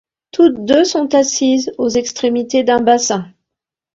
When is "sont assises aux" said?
0.83-1.89